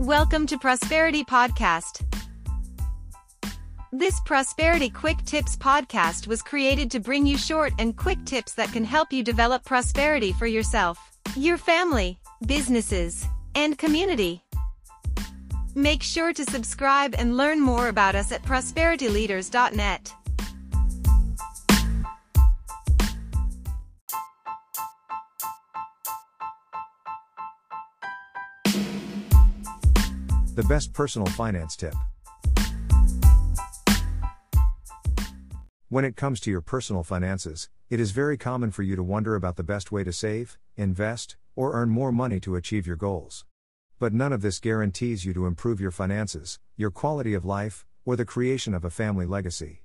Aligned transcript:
Welcome 0.00 0.46
to 0.46 0.56
Prosperity 0.56 1.24
Podcast. 1.24 2.00
This 3.92 4.18
Prosperity 4.20 4.88
Quick 4.88 5.22
Tips 5.26 5.58
podcast 5.58 6.26
was 6.26 6.40
created 6.40 6.90
to 6.92 7.00
bring 7.00 7.26
you 7.26 7.36
short 7.36 7.74
and 7.78 7.94
quick 7.94 8.24
tips 8.24 8.54
that 8.54 8.72
can 8.72 8.82
help 8.82 9.12
you 9.12 9.22
develop 9.22 9.62
prosperity 9.62 10.32
for 10.32 10.46
yourself, 10.46 10.98
your 11.36 11.58
family, 11.58 12.18
businesses, 12.46 13.26
and 13.54 13.76
community. 13.76 14.42
Make 15.74 16.02
sure 16.02 16.32
to 16.32 16.44
subscribe 16.46 17.14
and 17.18 17.36
learn 17.36 17.60
more 17.60 17.88
about 17.88 18.14
us 18.14 18.32
at 18.32 18.42
prosperityleaders.net. 18.42 20.14
The 30.60 30.68
best 30.68 30.92
personal 30.92 31.26
finance 31.26 31.74
tip. 31.74 31.94
When 35.88 36.04
it 36.04 36.16
comes 36.16 36.38
to 36.40 36.50
your 36.50 36.60
personal 36.60 37.02
finances, 37.02 37.70
it 37.88 37.98
is 37.98 38.10
very 38.10 38.36
common 38.36 38.70
for 38.70 38.82
you 38.82 38.94
to 38.94 39.02
wonder 39.02 39.36
about 39.36 39.56
the 39.56 39.62
best 39.62 39.90
way 39.90 40.04
to 40.04 40.12
save, 40.12 40.58
invest, 40.76 41.38
or 41.56 41.72
earn 41.72 41.88
more 41.88 42.12
money 42.12 42.40
to 42.40 42.56
achieve 42.56 42.86
your 42.86 42.96
goals. 42.96 43.46
But 43.98 44.12
none 44.12 44.34
of 44.34 44.42
this 44.42 44.60
guarantees 44.60 45.24
you 45.24 45.32
to 45.32 45.46
improve 45.46 45.80
your 45.80 45.90
finances, 45.90 46.58
your 46.76 46.90
quality 46.90 47.32
of 47.32 47.46
life, 47.46 47.86
or 48.04 48.14
the 48.14 48.26
creation 48.26 48.74
of 48.74 48.84
a 48.84 48.90
family 48.90 49.24
legacy. 49.24 49.80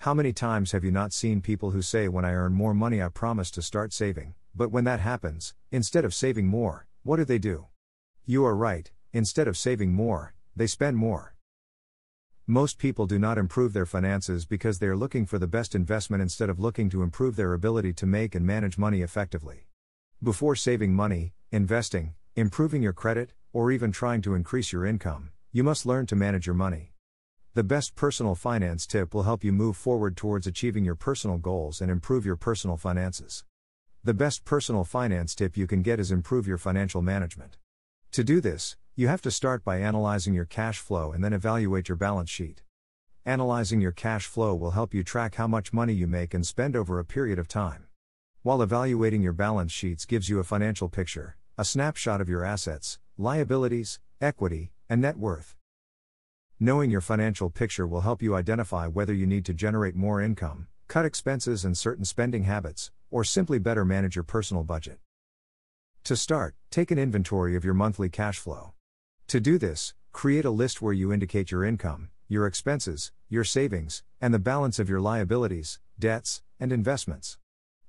How 0.00 0.12
many 0.12 0.34
times 0.34 0.72
have 0.72 0.84
you 0.84 0.90
not 0.90 1.14
seen 1.14 1.40
people 1.40 1.70
who 1.70 1.80
say, 1.80 2.08
When 2.08 2.26
I 2.26 2.34
earn 2.34 2.52
more 2.52 2.74
money, 2.74 3.00
I 3.02 3.08
promise 3.08 3.50
to 3.52 3.62
start 3.62 3.94
saving, 3.94 4.34
but 4.54 4.70
when 4.70 4.84
that 4.84 5.00
happens, 5.00 5.54
instead 5.72 6.04
of 6.04 6.12
saving 6.12 6.46
more, 6.46 6.86
what 7.04 7.16
do 7.16 7.24
they 7.24 7.38
do? 7.38 7.68
You 8.26 8.44
are 8.44 8.54
right, 8.54 8.92
instead 9.12 9.48
of 9.48 9.56
saving 9.56 9.92
more, 9.92 10.34
they 10.54 10.66
spend 10.66 10.96
more. 10.96 11.34
Most 12.46 12.78
people 12.78 13.06
do 13.06 13.18
not 13.18 13.38
improve 13.38 13.72
their 13.72 13.86
finances 13.86 14.44
because 14.44 14.78
they 14.78 14.86
are 14.86 14.96
looking 14.96 15.24
for 15.24 15.38
the 15.38 15.46
best 15.46 15.74
investment 15.74 16.22
instead 16.22 16.50
of 16.50 16.58
looking 16.58 16.90
to 16.90 17.02
improve 17.02 17.36
their 17.36 17.52
ability 17.52 17.92
to 17.92 18.06
make 18.06 18.34
and 18.34 18.44
manage 18.44 18.76
money 18.76 19.02
effectively. 19.02 19.66
Before 20.22 20.56
saving 20.56 20.92
money, 20.92 21.32
investing, 21.52 22.14
improving 22.34 22.82
your 22.82 22.92
credit, 22.92 23.32
or 23.52 23.70
even 23.70 23.92
trying 23.92 24.22
to 24.22 24.34
increase 24.34 24.72
your 24.72 24.84
income, 24.84 25.30
you 25.52 25.62
must 25.64 25.86
learn 25.86 26.06
to 26.06 26.16
manage 26.16 26.46
your 26.46 26.54
money. 26.54 26.92
The 27.54 27.64
best 27.64 27.96
personal 27.96 28.36
finance 28.36 28.86
tip 28.86 29.12
will 29.12 29.24
help 29.24 29.42
you 29.42 29.52
move 29.52 29.76
forward 29.76 30.16
towards 30.16 30.46
achieving 30.46 30.84
your 30.84 30.94
personal 30.94 31.38
goals 31.38 31.80
and 31.80 31.90
improve 31.90 32.24
your 32.24 32.36
personal 32.36 32.76
finances. 32.76 33.44
The 34.04 34.14
best 34.14 34.44
personal 34.44 34.84
finance 34.84 35.34
tip 35.34 35.56
you 35.56 35.66
can 35.66 35.82
get 35.82 36.00
is 36.00 36.10
improve 36.10 36.46
your 36.46 36.58
financial 36.58 37.02
management. 37.02 37.58
To 38.12 38.24
do 38.24 38.40
this, 38.40 38.76
you 38.96 39.08
have 39.08 39.22
to 39.22 39.30
start 39.30 39.64
by 39.64 39.78
analyzing 39.78 40.34
your 40.34 40.44
cash 40.44 40.78
flow 40.78 41.12
and 41.12 41.22
then 41.22 41.32
evaluate 41.32 41.88
your 41.88 41.96
balance 41.96 42.28
sheet. 42.28 42.62
Analyzing 43.24 43.80
your 43.80 43.92
cash 43.92 44.26
flow 44.26 44.54
will 44.54 44.72
help 44.72 44.92
you 44.92 45.04
track 45.04 45.36
how 45.36 45.46
much 45.46 45.72
money 45.72 45.92
you 45.92 46.06
make 46.06 46.34
and 46.34 46.46
spend 46.46 46.74
over 46.74 46.98
a 46.98 47.04
period 47.04 47.38
of 47.38 47.48
time. 47.48 47.86
While 48.42 48.62
evaluating 48.62 49.22
your 49.22 49.32
balance 49.32 49.72
sheets 49.72 50.04
gives 50.04 50.28
you 50.28 50.38
a 50.38 50.44
financial 50.44 50.88
picture, 50.88 51.36
a 51.56 51.64
snapshot 51.64 52.20
of 52.20 52.28
your 52.28 52.44
assets, 52.44 52.98
liabilities, 53.16 54.00
equity, 54.20 54.72
and 54.88 55.00
net 55.00 55.16
worth. 55.16 55.56
Knowing 56.58 56.90
your 56.90 57.00
financial 57.00 57.48
picture 57.48 57.86
will 57.86 58.00
help 58.00 58.20
you 58.20 58.34
identify 58.34 58.86
whether 58.86 59.14
you 59.14 59.26
need 59.26 59.44
to 59.44 59.54
generate 59.54 59.94
more 59.94 60.20
income, 60.20 60.66
cut 60.88 61.04
expenses 61.04 61.64
and 61.64 61.78
certain 61.78 62.04
spending 62.04 62.44
habits, 62.44 62.90
or 63.10 63.24
simply 63.24 63.58
better 63.58 63.84
manage 63.84 64.16
your 64.16 64.24
personal 64.24 64.64
budget. 64.64 64.98
To 66.04 66.16
start, 66.16 66.54
take 66.70 66.90
an 66.90 66.98
inventory 66.98 67.54
of 67.54 67.64
your 67.64 67.74
monthly 67.74 68.08
cash 68.08 68.38
flow. 68.38 68.72
To 69.30 69.38
do 69.38 69.58
this, 69.58 69.94
create 70.10 70.44
a 70.44 70.50
list 70.50 70.82
where 70.82 70.92
you 70.92 71.12
indicate 71.12 71.52
your 71.52 71.64
income, 71.64 72.10
your 72.26 72.48
expenses, 72.48 73.12
your 73.28 73.44
savings, 73.44 74.02
and 74.20 74.34
the 74.34 74.40
balance 74.40 74.80
of 74.80 74.88
your 74.88 75.00
liabilities, 75.00 75.78
debts, 76.00 76.42
and 76.58 76.72
investments. 76.72 77.38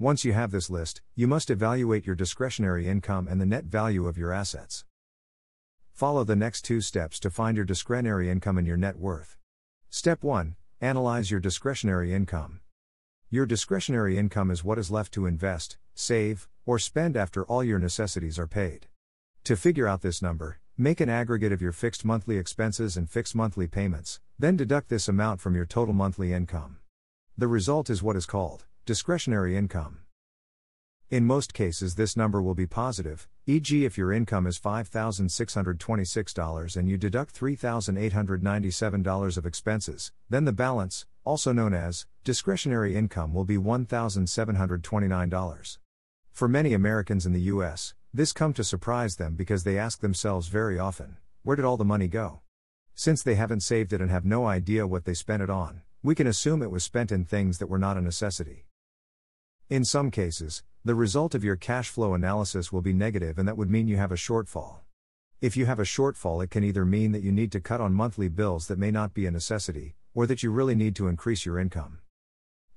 Once 0.00 0.24
you 0.24 0.32
have 0.32 0.50
this 0.50 0.68
list, 0.68 1.00
you 1.14 1.28
must 1.28 1.48
evaluate 1.48 2.04
your 2.04 2.16
discretionary 2.16 2.88
income 2.88 3.28
and 3.28 3.40
the 3.40 3.46
net 3.46 3.66
value 3.66 4.08
of 4.08 4.18
your 4.18 4.32
assets. 4.32 4.84
Follow 5.92 6.24
the 6.24 6.34
next 6.34 6.62
two 6.62 6.80
steps 6.80 7.20
to 7.20 7.30
find 7.30 7.56
your 7.56 7.64
discretionary 7.64 8.28
income 8.28 8.58
and 8.58 8.66
your 8.66 8.76
net 8.76 8.98
worth. 8.98 9.36
Step 9.90 10.24
1 10.24 10.56
Analyze 10.80 11.30
your 11.30 11.38
discretionary 11.38 12.12
income. 12.12 12.58
Your 13.30 13.46
discretionary 13.46 14.18
income 14.18 14.50
is 14.50 14.64
what 14.64 14.76
is 14.76 14.90
left 14.90 15.14
to 15.14 15.26
invest, 15.26 15.78
save, 15.94 16.48
or 16.66 16.80
spend 16.80 17.16
after 17.16 17.44
all 17.44 17.62
your 17.62 17.78
necessities 17.78 18.40
are 18.40 18.48
paid. 18.48 18.88
To 19.44 19.54
figure 19.54 19.86
out 19.86 20.02
this 20.02 20.20
number, 20.20 20.58
make 20.80 21.00
an 21.00 21.08
aggregate 21.08 21.50
of 21.50 21.60
your 21.60 21.72
fixed 21.72 22.04
monthly 22.04 22.38
expenses 22.38 22.96
and 22.96 23.10
fixed 23.10 23.34
monthly 23.34 23.66
payments, 23.66 24.20
then 24.38 24.56
deduct 24.56 24.88
this 24.88 25.08
amount 25.08 25.40
from 25.40 25.56
your 25.56 25.66
total 25.66 25.92
monthly 25.92 26.32
income. 26.32 26.76
The 27.36 27.48
result 27.48 27.90
is 27.90 28.00
what 28.00 28.14
is 28.14 28.26
called 28.26 28.64
discretionary 28.86 29.56
income. 29.56 30.02
In 31.10 31.24
most 31.24 31.52
cases, 31.52 31.96
this 31.96 32.16
number 32.16 32.40
will 32.40 32.54
be 32.54 32.66
positive, 32.66 33.26
e.g., 33.46 33.84
if 33.84 33.98
your 33.98 34.12
income 34.12 34.46
is 34.46 34.60
$5,626 34.60 36.76
and 36.76 36.88
you 36.88 36.96
deduct 36.96 37.34
$3,897 37.34 39.36
of 39.36 39.46
expenses, 39.46 40.12
then 40.30 40.44
the 40.44 40.52
balance, 40.52 41.06
also 41.24 41.52
known 41.52 41.74
as 41.74 42.06
discretionary 42.22 42.94
income, 42.94 43.34
will 43.34 43.44
be 43.44 43.56
$1,729. 43.56 45.78
For 46.30 46.46
many 46.46 46.72
Americans 46.72 47.26
in 47.26 47.32
the 47.32 47.40
U.S., 47.40 47.94
this 48.14 48.32
come 48.32 48.54
to 48.54 48.64
surprise 48.64 49.16
them 49.16 49.34
because 49.34 49.64
they 49.64 49.78
ask 49.78 50.00
themselves 50.00 50.48
very 50.48 50.78
often, 50.78 51.18
where 51.42 51.56
did 51.56 51.64
all 51.66 51.76
the 51.76 51.84
money 51.84 52.08
go? 52.08 52.40
Since 52.94 53.22
they 53.22 53.34
haven't 53.34 53.60
saved 53.60 53.92
it 53.92 54.00
and 54.00 54.10
have 54.10 54.24
no 54.24 54.46
idea 54.46 54.86
what 54.86 55.04
they 55.04 55.12
spent 55.12 55.42
it 55.42 55.50
on, 55.50 55.82
we 56.02 56.14
can 56.14 56.26
assume 56.26 56.62
it 56.62 56.70
was 56.70 56.82
spent 56.82 57.12
in 57.12 57.24
things 57.24 57.58
that 57.58 57.68
were 57.68 57.78
not 57.78 57.98
a 57.98 58.00
necessity. 58.00 58.66
In 59.68 59.84
some 59.84 60.10
cases, 60.10 60.62
the 60.84 60.94
result 60.94 61.34
of 61.34 61.44
your 61.44 61.56
cash 61.56 61.90
flow 61.90 62.14
analysis 62.14 62.72
will 62.72 62.80
be 62.80 62.94
negative 62.94 63.38
and 63.38 63.46
that 63.46 63.58
would 63.58 63.70
mean 63.70 63.88
you 63.88 63.98
have 63.98 64.12
a 64.12 64.16
shortfall. 64.16 64.78
If 65.42 65.56
you 65.56 65.66
have 65.66 65.78
a 65.78 65.84
shortfall, 65.84 66.42
it 66.42 66.50
can 66.50 66.64
either 66.64 66.86
mean 66.86 67.12
that 67.12 67.22
you 67.22 67.30
need 67.30 67.52
to 67.52 67.60
cut 67.60 67.80
on 67.80 67.92
monthly 67.92 68.28
bills 68.28 68.68
that 68.68 68.78
may 68.78 68.90
not 68.90 69.12
be 69.12 69.26
a 69.26 69.30
necessity, 69.30 69.96
or 70.14 70.26
that 70.26 70.42
you 70.42 70.50
really 70.50 70.74
need 70.74 70.96
to 70.96 71.08
increase 71.08 71.44
your 71.44 71.58
income. 71.58 71.98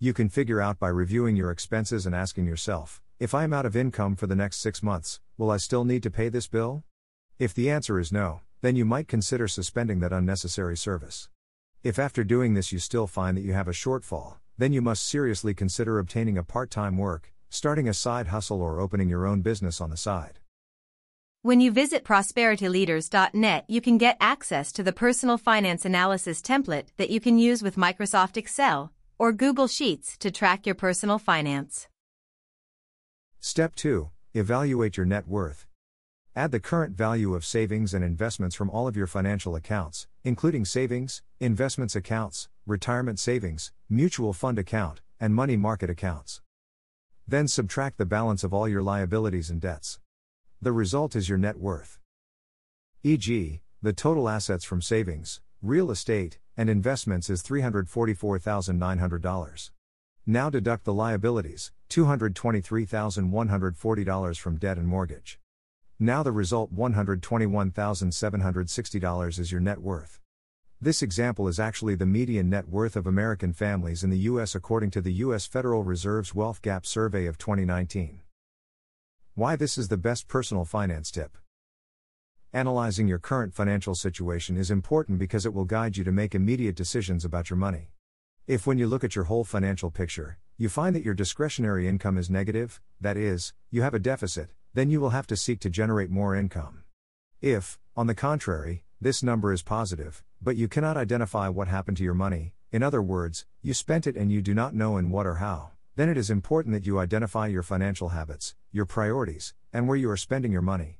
You 0.00 0.12
can 0.12 0.28
figure 0.28 0.60
out 0.60 0.78
by 0.78 0.88
reviewing 0.88 1.36
your 1.36 1.50
expenses 1.50 2.04
and 2.04 2.14
asking 2.14 2.46
yourself, 2.46 3.00
if 3.20 3.34
I 3.34 3.44
am 3.44 3.52
out 3.52 3.66
of 3.66 3.76
income 3.76 4.16
for 4.16 4.26
the 4.26 4.34
next 4.34 4.60
six 4.60 4.82
months, 4.82 5.20
will 5.36 5.50
I 5.50 5.58
still 5.58 5.84
need 5.84 6.02
to 6.04 6.10
pay 6.10 6.30
this 6.30 6.48
bill? 6.48 6.84
If 7.38 7.52
the 7.52 7.68
answer 7.68 8.00
is 8.00 8.10
no, 8.10 8.40
then 8.62 8.76
you 8.76 8.86
might 8.86 9.08
consider 9.08 9.46
suspending 9.46 10.00
that 10.00 10.12
unnecessary 10.12 10.74
service. 10.74 11.28
If 11.82 11.98
after 11.98 12.24
doing 12.24 12.54
this 12.54 12.72
you 12.72 12.78
still 12.78 13.06
find 13.06 13.36
that 13.36 13.42
you 13.42 13.52
have 13.52 13.68
a 13.68 13.72
shortfall, 13.72 14.36
then 14.56 14.72
you 14.72 14.80
must 14.80 15.06
seriously 15.06 15.52
consider 15.52 15.98
obtaining 15.98 16.38
a 16.38 16.42
part 16.42 16.70
time 16.70 16.96
work, 16.96 17.30
starting 17.50 17.86
a 17.86 17.94
side 17.94 18.28
hustle, 18.28 18.62
or 18.62 18.80
opening 18.80 19.10
your 19.10 19.26
own 19.26 19.42
business 19.42 19.82
on 19.82 19.90
the 19.90 19.98
side. 19.98 20.38
When 21.42 21.60
you 21.60 21.70
visit 21.70 22.04
prosperityleaders.net, 22.04 23.64
you 23.68 23.80
can 23.82 23.98
get 23.98 24.16
access 24.18 24.72
to 24.72 24.82
the 24.82 24.94
personal 24.94 25.36
finance 25.36 25.84
analysis 25.84 26.40
template 26.40 26.88
that 26.96 27.10
you 27.10 27.20
can 27.20 27.38
use 27.38 27.62
with 27.62 27.76
Microsoft 27.76 28.38
Excel 28.38 28.92
or 29.18 29.32
Google 29.32 29.66
Sheets 29.66 30.16
to 30.18 30.30
track 30.30 30.64
your 30.64 30.74
personal 30.74 31.18
finance. 31.18 31.86
Step 33.42 33.74
2 33.74 34.10
Evaluate 34.34 34.98
your 34.98 35.06
net 35.06 35.26
worth. 35.26 35.66
Add 36.36 36.52
the 36.52 36.60
current 36.60 36.94
value 36.94 37.34
of 37.34 37.42
savings 37.42 37.94
and 37.94 38.04
investments 38.04 38.54
from 38.54 38.68
all 38.68 38.86
of 38.86 38.98
your 38.98 39.06
financial 39.06 39.56
accounts, 39.56 40.06
including 40.24 40.66
savings, 40.66 41.22
investments 41.40 41.96
accounts, 41.96 42.50
retirement 42.66 43.18
savings, 43.18 43.72
mutual 43.88 44.34
fund 44.34 44.58
account, 44.58 45.00
and 45.18 45.34
money 45.34 45.56
market 45.56 45.88
accounts. 45.88 46.42
Then 47.26 47.48
subtract 47.48 47.96
the 47.96 48.04
balance 48.04 48.44
of 48.44 48.52
all 48.52 48.68
your 48.68 48.82
liabilities 48.82 49.48
and 49.48 49.58
debts. 49.58 50.00
The 50.60 50.72
result 50.72 51.16
is 51.16 51.30
your 51.30 51.38
net 51.38 51.56
worth. 51.56 51.98
E.g., 53.02 53.62
the 53.80 53.92
total 53.94 54.28
assets 54.28 54.66
from 54.66 54.82
savings, 54.82 55.40
real 55.62 55.90
estate, 55.90 56.38
and 56.58 56.68
investments 56.68 57.30
is 57.30 57.42
$344,900. 57.42 59.70
Now 60.26 60.50
deduct 60.50 60.84
the 60.84 60.92
liabilities, 60.92 61.72
$223,140 61.88 64.38
from 64.38 64.58
debt 64.58 64.76
and 64.76 64.86
mortgage. 64.86 65.40
Now 65.98 66.22
the 66.22 66.32
result 66.32 66.74
$121,760 66.74 69.38
is 69.38 69.50
your 69.50 69.60
net 69.60 69.80
worth. 69.80 70.20
This 70.80 71.02
example 71.02 71.48
is 71.48 71.58
actually 71.60 71.94
the 71.94 72.06
median 72.06 72.48
net 72.48 72.66
worth 72.68 72.96
of 72.96 73.06
American 73.06 73.52
families 73.52 74.02
in 74.02 74.08
the 74.10 74.18
U.S. 74.18 74.54
according 74.54 74.90
to 74.92 75.00
the 75.00 75.12
U.S. 75.14 75.46
Federal 75.46 75.82
Reserve's 75.84 76.34
Wealth 76.34 76.62
Gap 76.62 76.86
Survey 76.86 77.26
of 77.26 77.36
2019. 77.36 78.20
Why 79.34 79.56
this 79.56 79.76
is 79.78 79.88
the 79.88 79.96
best 79.96 80.28
personal 80.28 80.64
finance 80.64 81.10
tip. 81.10 81.36
Analyzing 82.52 83.08
your 83.08 83.18
current 83.18 83.54
financial 83.54 83.94
situation 83.94 84.56
is 84.56 84.70
important 84.70 85.18
because 85.18 85.44
it 85.46 85.54
will 85.54 85.64
guide 85.64 85.96
you 85.96 86.04
to 86.04 86.12
make 86.12 86.34
immediate 86.34 86.76
decisions 86.76 87.24
about 87.24 87.48
your 87.48 87.56
money. 87.56 87.90
If, 88.50 88.66
when 88.66 88.78
you 88.78 88.88
look 88.88 89.04
at 89.04 89.14
your 89.14 89.26
whole 89.26 89.44
financial 89.44 89.92
picture, 89.92 90.36
you 90.58 90.68
find 90.68 90.96
that 90.96 91.04
your 91.04 91.14
discretionary 91.14 91.86
income 91.86 92.18
is 92.18 92.28
negative, 92.28 92.80
that 93.00 93.16
is, 93.16 93.52
you 93.70 93.82
have 93.82 93.94
a 93.94 94.00
deficit, 94.00 94.50
then 94.74 94.90
you 94.90 95.00
will 95.00 95.10
have 95.10 95.28
to 95.28 95.36
seek 95.36 95.60
to 95.60 95.70
generate 95.70 96.10
more 96.10 96.34
income. 96.34 96.82
If, 97.40 97.78
on 97.96 98.08
the 98.08 98.14
contrary, 98.16 98.82
this 99.00 99.22
number 99.22 99.52
is 99.52 99.62
positive, 99.62 100.24
but 100.42 100.56
you 100.56 100.66
cannot 100.66 100.96
identify 100.96 101.48
what 101.48 101.68
happened 101.68 101.96
to 101.98 102.02
your 102.02 102.14
money, 102.14 102.54
in 102.72 102.82
other 102.82 103.00
words, 103.00 103.46
you 103.62 103.72
spent 103.72 104.08
it 104.08 104.16
and 104.16 104.32
you 104.32 104.42
do 104.42 104.52
not 104.52 104.74
know 104.74 104.96
in 104.96 105.10
what 105.10 105.28
or 105.28 105.36
how, 105.36 105.70
then 105.94 106.08
it 106.08 106.16
is 106.16 106.28
important 106.28 106.74
that 106.74 106.86
you 106.86 106.98
identify 106.98 107.46
your 107.46 107.62
financial 107.62 108.08
habits, 108.08 108.56
your 108.72 108.84
priorities, 108.84 109.54
and 109.72 109.86
where 109.86 109.96
you 109.96 110.10
are 110.10 110.16
spending 110.16 110.50
your 110.50 110.60
money. 110.60 110.99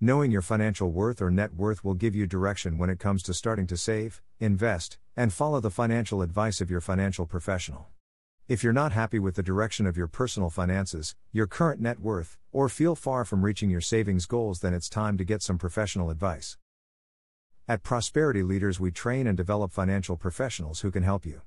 Knowing 0.00 0.30
your 0.30 0.42
financial 0.42 0.90
worth 0.90 1.22
or 1.22 1.30
net 1.30 1.54
worth 1.54 1.82
will 1.82 1.94
give 1.94 2.14
you 2.14 2.26
direction 2.26 2.76
when 2.76 2.90
it 2.90 2.98
comes 2.98 3.22
to 3.22 3.32
starting 3.32 3.66
to 3.66 3.78
save, 3.78 4.20
invest, 4.38 4.98
and 5.16 5.32
follow 5.32 5.58
the 5.58 5.70
financial 5.70 6.20
advice 6.20 6.60
of 6.60 6.70
your 6.70 6.82
financial 6.82 7.24
professional. 7.24 7.86
If 8.46 8.62
you're 8.62 8.74
not 8.74 8.92
happy 8.92 9.18
with 9.18 9.36
the 9.36 9.42
direction 9.42 9.86
of 9.86 9.96
your 9.96 10.06
personal 10.06 10.50
finances, 10.50 11.16
your 11.32 11.46
current 11.46 11.80
net 11.80 11.98
worth, 11.98 12.36
or 12.52 12.68
feel 12.68 12.94
far 12.94 13.24
from 13.24 13.42
reaching 13.42 13.70
your 13.70 13.80
savings 13.80 14.26
goals, 14.26 14.60
then 14.60 14.74
it's 14.74 14.90
time 14.90 15.16
to 15.16 15.24
get 15.24 15.40
some 15.40 15.56
professional 15.56 16.10
advice. 16.10 16.58
At 17.66 17.82
Prosperity 17.82 18.42
Leaders, 18.42 18.78
we 18.78 18.90
train 18.90 19.26
and 19.26 19.36
develop 19.36 19.72
financial 19.72 20.18
professionals 20.18 20.82
who 20.82 20.90
can 20.90 21.04
help 21.04 21.24
you. 21.24 21.40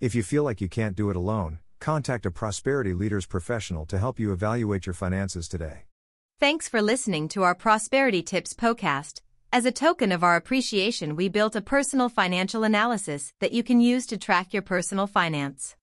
If 0.00 0.14
you 0.14 0.22
feel 0.22 0.42
like 0.42 0.60
you 0.60 0.68
can't 0.68 0.96
do 0.96 1.08
it 1.08 1.16
alone, 1.16 1.60
contact 1.80 2.26
a 2.26 2.30
Prosperity 2.30 2.92
Leaders 2.92 3.24
professional 3.24 3.86
to 3.86 3.98
help 3.98 4.20
you 4.20 4.32
evaluate 4.32 4.84
your 4.84 4.92
finances 4.92 5.48
today. 5.48 5.84
Thanks 6.38 6.68
for 6.68 6.82
listening 6.82 7.28
to 7.28 7.44
our 7.44 7.54
Prosperity 7.54 8.22
Tips 8.22 8.52
podcast. 8.52 9.22
As 9.54 9.64
a 9.64 9.72
token 9.72 10.12
of 10.12 10.22
our 10.22 10.36
appreciation, 10.36 11.16
we 11.16 11.30
built 11.30 11.56
a 11.56 11.62
personal 11.62 12.10
financial 12.10 12.62
analysis 12.62 13.32
that 13.40 13.52
you 13.52 13.62
can 13.62 13.80
use 13.80 14.04
to 14.08 14.18
track 14.18 14.52
your 14.52 14.60
personal 14.60 15.06
finance. 15.06 15.76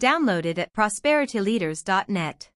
Download 0.00 0.44
it 0.44 0.60
at 0.60 0.72
prosperityleaders.net. 0.72 2.48